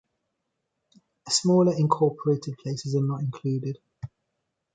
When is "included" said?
3.21-3.77